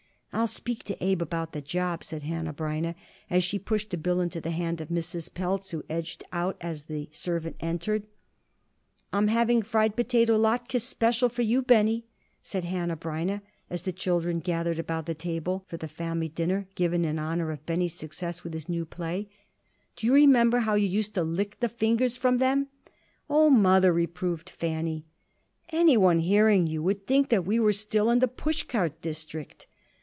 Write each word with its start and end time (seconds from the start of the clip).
"I'll 0.33 0.47
speak 0.47 0.85
to 0.85 0.97
Abe 1.03 1.21
about 1.21 1.51
the 1.51 1.61
job," 1.61 2.05
said 2.05 2.23
Hanneh 2.23 2.53
Breineh 2.55 2.95
as 3.29 3.43
she 3.43 3.59
pushed 3.59 3.93
a 3.93 3.97
bill 3.97 4.21
into 4.21 4.39
the 4.39 4.49
hand 4.51 4.79
of 4.79 4.87
Mrs. 4.87 5.31
Pelz, 5.31 5.69
who 5.71 5.83
edged 5.89 6.23
out 6.31 6.55
as 6.61 6.83
the 6.83 7.09
servant 7.11 7.57
entered. 7.59 8.07
"I'm 9.11 9.27
having 9.27 9.61
fried 9.61 9.95
potato 9.97 10.39
lotkes 10.39 10.81
special 10.83 11.27
for 11.27 11.41
you, 11.41 11.61
Benny," 11.61 12.07
said 12.41 12.63
Hanneh 12.63 12.95
Breineh 12.97 13.41
as 13.69 13.81
the 13.81 13.91
children 13.91 14.39
gathered 14.39 14.79
about 14.79 15.05
the 15.05 15.13
table 15.13 15.65
for 15.67 15.75
the 15.75 15.89
family 15.89 16.29
dinner 16.29 16.65
given 16.75 17.03
in 17.03 17.19
honor 17.19 17.51
of 17.51 17.65
Benny's 17.65 17.93
success 17.95 18.41
with 18.41 18.53
his 18.53 18.69
new 18.69 18.85
play. 18.85 19.29
"Do 19.97 20.07
you 20.07 20.13
remember 20.13 20.59
how 20.59 20.75
you 20.75 20.87
used 20.87 21.13
to 21.15 21.23
lick 21.25 21.59
the 21.59 21.69
fingers 21.69 22.15
from 22.15 22.37
them?" 22.37 22.69
"O 23.29 23.49
Mother!" 23.49 23.91
reproved 23.91 24.49
Fanny. 24.49 25.05
"Anyone 25.71 26.19
hearing 26.19 26.67
you 26.67 26.81
would 26.81 27.05
think 27.05 27.31
we 27.45 27.59
were 27.59 27.73
still 27.73 28.09
in 28.09 28.19
the 28.19 28.29
push 28.29 28.63
cart 28.63 29.01
district." 29.01 29.67